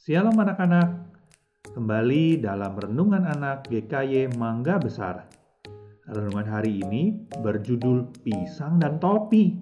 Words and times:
Shalom 0.00 0.32
anak-anak, 0.32 1.12
kembali 1.76 2.40
dalam 2.40 2.72
Renungan 2.72 3.20
Anak 3.20 3.68
GKY 3.68 4.32
Mangga 4.40 4.80
Besar. 4.80 5.28
Renungan 6.08 6.48
hari 6.48 6.80
ini 6.80 7.28
berjudul 7.44 8.08
Pisang 8.24 8.80
dan 8.80 8.96
Topi. 8.96 9.60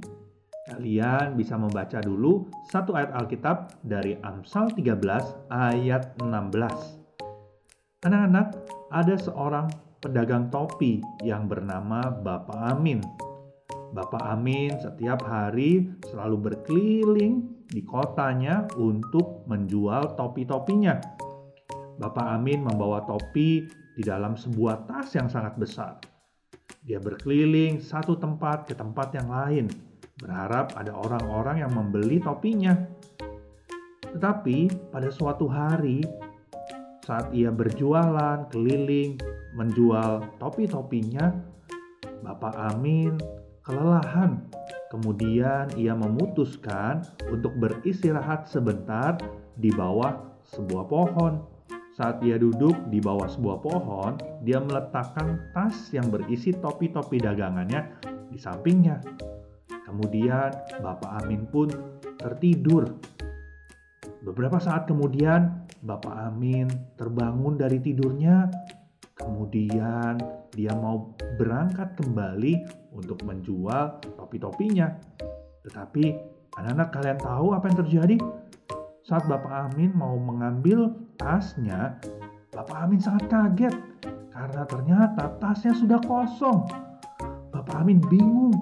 Kalian 0.70 1.34
bisa 1.34 1.58
membaca 1.58 1.98
dulu 1.98 2.46
satu 2.70 2.94
ayat 2.94 3.18
Alkitab 3.18 3.82
dari 3.82 4.14
Amsal 4.22 4.70
13 4.78 5.50
ayat 5.50 6.14
16. 6.22 8.06
Anak-anak, 8.06 8.54
ada 8.94 9.14
seorang 9.18 9.66
pedagang 9.98 10.54
topi 10.54 11.02
yang 11.26 11.50
bernama 11.50 12.14
Bapak 12.14 12.78
Amin. 12.78 13.02
Bapak 13.88 14.20
Amin 14.20 14.76
setiap 14.76 15.24
hari 15.24 15.88
selalu 16.12 16.52
berkeliling 16.52 17.64
di 17.72 17.80
kotanya 17.80 18.68
untuk 18.76 19.48
menjual 19.48 20.12
topi-topinya. 20.12 21.00
Bapak 21.96 22.36
Amin 22.36 22.60
membawa 22.60 23.00
topi 23.08 23.64
di 23.96 24.02
dalam 24.04 24.36
sebuah 24.36 24.84
tas 24.84 25.16
yang 25.16 25.32
sangat 25.32 25.56
besar. 25.56 25.96
Dia 26.84 27.00
berkeliling 27.00 27.80
satu 27.80 28.16
tempat 28.20 28.68
ke 28.68 28.76
tempat 28.76 29.16
yang 29.16 29.28
lain, 29.32 29.66
berharap 30.20 30.76
ada 30.76 30.92
orang-orang 30.92 31.64
yang 31.64 31.72
membeli 31.72 32.20
topinya. 32.20 32.76
Tetapi 34.08 34.92
pada 34.92 35.08
suatu 35.08 35.48
hari, 35.48 36.04
saat 37.04 37.32
ia 37.32 37.48
berjualan 37.48 38.48
keliling 38.52 39.16
menjual 39.56 40.28
topi-topinya, 40.36 41.32
Bapak 42.20 42.52
Amin 42.56 43.16
kelelahan. 43.68 44.40
Kemudian 44.88 45.68
ia 45.76 45.92
memutuskan 45.92 47.04
untuk 47.28 47.52
beristirahat 47.60 48.48
sebentar 48.48 49.20
di 49.60 49.68
bawah 49.68 50.16
sebuah 50.48 50.88
pohon. 50.88 51.44
Saat 51.92 52.24
ia 52.24 52.40
duduk 52.40 52.72
di 52.88 53.02
bawah 53.02 53.28
sebuah 53.28 53.58
pohon, 53.60 54.12
dia 54.40 54.62
meletakkan 54.64 55.52
tas 55.52 55.92
yang 55.92 56.08
berisi 56.08 56.56
topi-topi 56.56 57.20
dagangannya 57.20 57.84
di 58.32 58.38
sampingnya. 58.40 59.04
Kemudian 59.84 60.48
Bapak 60.80 61.20
Amin 61.20 61.44
pun 61.50 61.68
tertidur. 62.16 62.96
Beberapa 64.24 64.56
saat 64.62 64.88
kemudian 64.88 65.68
Bapak 65.84 66.32
Amin 66.32 66.70
terbangun 66.96 67.60
dari 67.60 67.82
tidurnya. 67.82 68.48
Kemudian 69.48 70.20
dia 70.52 70.76
mau 70.76 71.16
berangkat 71.40 71.96
kembali 71.96 72.68
untuk 72.92 73.24
menjual 73.24 73.96
topi-topinya. 74.20 74.92
Tetapi 75.64 76.04
anak-anak 76.60 76.88
kalian 76.92 77.16
tahu 77.16 77.56
apa 77.56 77.64
yang 77.72 77.78
terjadi? 77.80 78.16
Saat 79.08 79.24
Bapak 79.24 79.72
Amin 79.72 79.96
mau 79.96 80.20
mengambil 80.20 80.92
tasnya, 81.16 81.96
Bapak 82.52 82.76
Amin 82.76 83.00
sangat 83.00 83.32
kaget 83.32 83.72
karena 84.28 84.68
ternyata 84.68 85.32
tasnya 85.40 85.72
sudah 85.72 85.96
kosong. 86.04 86.68
Bapak 87.48 87.88
Amin 87.88 88.04
bingung. 88.04 88.52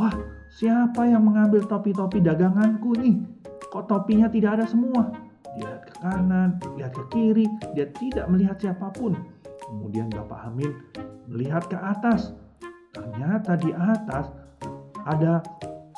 Wah, 0.00 0.16
siapa 0.56 1.04
yang 1.04 1.28
mengambil 1.28 1.68
topi-topi 1.68 2.24
daganganku 2.24 2.96
nih? 2.96 3.20
Kok 3.68 3.92
topinya 3.92 4.32
tidak 4.32 4.56
ada 4.56 4.64
semua? 4.64 5.12
Dia 5.60 5.68
lihat 5.68 5.82
ke 5.84 5.94
kanan, 6.00 6.56
lihat 6.80 6.96
ke 6.96 7.04
kiri, 7.12 7.44
dia 7.76 7.92
tidak 7.92 8.24
melihat 8.32 8.56
siapa 8.56 8.88
pun. 8.96 9.20
Kemudian 9.70 10.10
Bapak 10.10 10.50
Amin 10.50 10.74
melihat 11.30 11.70
ke 11.70 11.78
atas. 11.78 12.34
Ternyata 12.90 13.54
di 13.54 13.70
atas 13.70 14.34
ada 15.06 15.38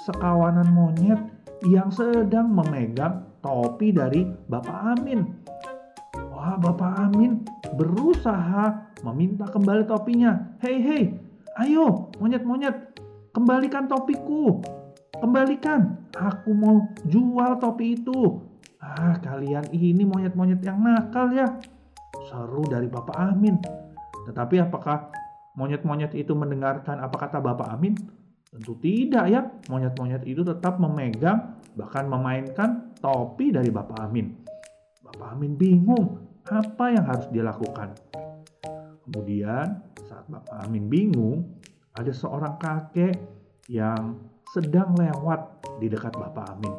sekawanan 0.05 0.69
monyet 0.69 1.19
yang 1.65 1.89
sedang 1.89 2.53
memegang 2.53 3.25
topi 3.41 3.97
dari 3.97 4.29
Bapak 4.53 5.01
Amin. 5.01 5.25
Wah, 6.29 6.61
Bapak 6.61 7.01
Amin 7.01 7.41
berusaha 7.73 8.93
meminta 9.01 9.49
kembali 9.49 9.89
topinya. 9.89 10.53
Hei, 10.61 10.79
hei, 10.79 11.05
ayo 11.65 12.13
monyet-monyet, 12.21 13.01
kembalikan 13.33 13.89
topiku. 13.89 14.61
Kembalikan, 15.23 16.03
aku 16.13 16.51
mau 16.53 16.91
jual 17.07 17.57
topi 17.63 17.95
itu. 17.97 18.43
Ah, 18.83 19.15
kalian 19.23 19.71
ini 19.71 20.03
monyet-monyet 20.03 20.59
yang 20.67 20.83
nakal 20.83 21.31
ya. 21.31 21.47
Seru 22.29 22.65
dari 22.69 22.89
Bapak 22.89 23.17
Amin. 23.17 23.57
Tetapi 24.29 24.61
apakah 24.61 25.09
monyet-monyet 25.57 26.13
itu 26.13 26.37
mendengarkan 26.37 27.01
apa 27.01 27.17
kata 27.17 27.41
Bapak 27.41 27.73
Amin? 27.73 27.97
Tentu 28.53 28.77
tidak 28.79 29.25
ya. 29.33 29.49
Monyet-monyet 29.73 30.29
itu 30.29 30.45
tetap 30.45 30.77
memegang 30.77 31.57
bahkan 31.73 32.05
memainkan 32.05 32.93
topi 33.01 33.49
dari 33.49 33.73
Bapak 33.73 33.97
Amin. 34.05 34.45
Bapak 35.01 35.33
Amin 35.33 35.57
bingung 35.57 36.21
apa 36.49 36.93
yang 36.93 37.09
harus 37.09 37.27
dia 37.33 37.45
lakukan. 37.47 37.97
Kemudian 39.09 39.81
saat 40.05 40.29
Bapak 40.29 40.69
Amin 40.69 40.87
bingung, 40.87 41.59
ada 41.97 42.13
seorang 42.13 42.61
kakek 42.61 43.17
yang 43.73 44.21
sedang 44.53 44.93
lewat 44.95 45.65
di 45.81 45.89
dekat 45.89 46.13
Bapak 46.13 46.53
Amin. 46.53 46.73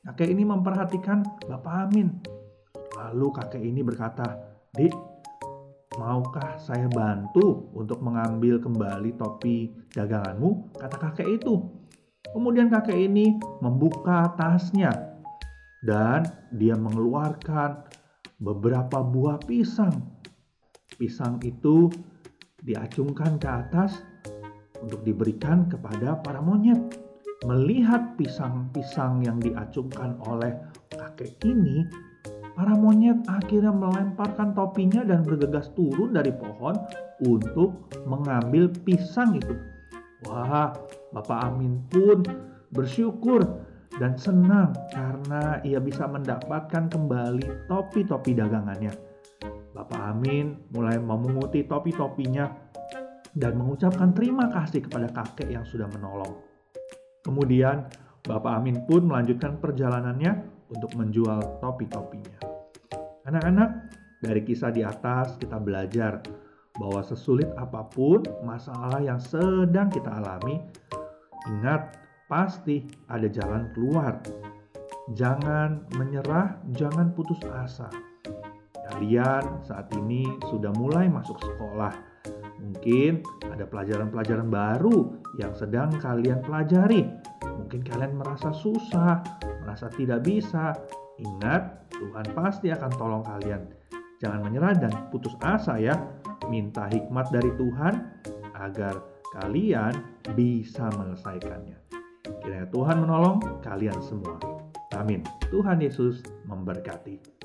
Kakek 0.00 0.32
ini 0.32 0.48
memperhatikan 0.48 1.20
Bapak 1.44 1.88
Amin. 1.88 2.39
Lalu 3.00 3.26
kakek 3.32 3.64
ini 3.64 3.80
berkata, 3.80 4.36
"Dik, 4.76 4.92
maukah 5.96 6.60
saya 6.60 6.86
bantu 6.92 7.72
untuk 7.72 8.04
mengambil 8.04 8.60
kembali 8.60 9.16
topi 9.16 9.72
daganganmu? 9.96 10.76
Kata 10.76 10.96
kakek 11.00 11.40
itu. 11.40 11.60
Kemudian 12.30 12.70
kakek 12.70 12.94
ini 13.10 13.40
membuka 13.58 14.30
tasnya 14.38 14.92
dan 15.82 16.28
dia 16.54 16.76
mengeluarkan 16.76 17.88
beberapa 18.38 19.02
buah 19.02 19.40
pisang. 19.42 20.20
Pisang 20.94 21.40
itu 21.42 21.88
diacungkan 22.60 23.40
ke 23.40 23.48
atas 23.48 24.04
untuk 24.80 25.02
diberikan 25.02 25.66
kepada 25.66 26.20
para 26.20 26.38
monyet. 26.38 26.78
Melihat 27.48 28.20
pisang-pisang 28.20 29.24
yang 29.24 29.40
diacungkan 29.40 30.20
oleh 30.28 30.52
kakek 30.92 31.40
ini, 31.48 31.88
Para 32.54 32.74
monyet 32.74 33.24
akhirnya 33.30 33.72
melemparkan 33.72 34.52
topinya 34.52 35.06
dan 35.06 35.22
bergegas 35.22 35.70
turun 35.78 36.12
dari 36.12 36.34
pohon 36.34 36.74
untuk 37.24 37.88
mengambil 38.04 38.68
pisang 38.84 39.38
itu. 39.38 39.54
Wah, 40.28 40.74
Bapak 41.14 41.38
Amin 41.48 41.80
pun 41.88 42.20
bersyukur 42.70 43.40
dan 43.98 44.14
senang 44.14 44.76
karena 44.92 45.58
ia 45.66 45.80
bisa 45.82 46.06
mendapatkan 46.06 46.86
kembali 46.92 47.66
topi-topi 47.66 48.36
dagangannya. 48.36 48.92
Bapak 49.74 50.00
Amin 50.12 50.60
mulai 50.74 51.00
memunguti 51.00 51.64
topi-topinya 51.64 52.46
dan 53.34 53.54
mengucapkan 53.56 54.10
terima 54.10 54.50
kasih 54.50 54.84
kepada 54.84 55.08
kakek 55.14 55.48
yang 55.50 55.64
sudah 55.64 55.86
menolong. 55.90 56.36
Kemudian 57.22 57.86
Bapak 58.26 58.60
Amin 58.60 58.84
pun 58.84 59.06
melanjutkan 59.06 59.56
perjalanannya 59.62 60.59
untuk 60.70 60.94
menjual 60.94 61.58
topi-topinya. 61.58 62.40
Anak-anak, 63.26 63.70
dari 64.20 64.40
kisah 64.44 64.70
di 64.70 64.84
atas 64.84 65.36
kita 65.40 65.56
belajar 65.56 66.20
bahwa 66.76 67.00
sesulit 67.04 67.48
apa 67.58 67.84
pun 67.88 68.24
masalah 68.44 69.00
yang 69.02 69.20
sedang 69.20 69.90
kita 69.92 70.08
alami, 70.08 70.60
ingat 71.50 71.98
pasti 72.30 72.86
ada 73.10 73.26
jalan 73.26 73.68
keluar. 73.74 74.22
Jangan 75.16 75.90
menyerah, 75.98 76.62
jangan 76.76 77.10
putus 77.12 77.40
asa. 77.50 77.90
Kalian 78.90 79.62
saat 79.66 79.90
ini 79.98 80.26
sudah 80.50 80.70
mulai 80.78 81.10
masuk 81.10 81.38
sekolah. 81.42 81.90
Mungkin 82.60 83.24
ada 83.50 83.66
pelajaran-pelajaran 83.66 84.48
baru 84.52 85.18
yang 85.40 85.52
sedang 85.56 85.90
kalian 85.98 86.44
pelajari. 86.44 87.19
Mungkin 87.70 87.86
kalian 87.86 88.18
merasa 88.18 88.50
susah, 88.50 89.22
merasa 89.62 89.86
tidak 89.94 90.26
bisa. 90.26 90.74
Ingat, 91.22 91.86
Tuhan 91.94 92.26
pasti 92.34 92.66
akan 92.66 92.90
tolong 92.98 93.22
kalian. 93.22 93.62
Jangan 94.18 94.42
menyerah 94.42 94.74
dan 94.74 94.90
putus 95.14 95.38
asa 95.38 95.78
ya. 95.78 95.94
Minta 96.50 96.90
hikmat 96.90 97.30
dari 97.30 97.54
Tuhan 97.54 98.10
agar 98.58 98.98
kalian 99.38 99.94
bisa 100.34 100.90
menyelesaikannya. 100.98 101.78
Kiranya 102.42 102.66
Tuhan 102.74 103.06
menolong 103.06 103.62
kalian 103.62 104.02
semua. 104.02 104.42
Amin. 104.98 105.22
Tuhan 105.54 105.78
Yesus 105.78 106.26
memberkati. 106.50 107.39